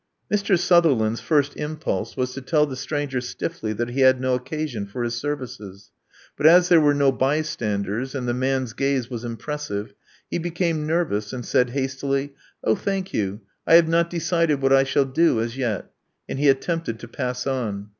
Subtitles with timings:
[0.33, 0.57] Mr.
[0.57, 5.03] Sutherland's first impulse was to tell the stranger stiffly that he had no occasion for
[5.03, 5.91] his services.
[6.35, 9.93] But as there were no bystanders, and the man's gaze was impressive,
[10.27, 12.33] he became nervous, and said hastily,
[12.63, 15.91] Oh, thank you: I have not decided what I shall do as yet."
[16.27, 17.89] And he attempted to pass on.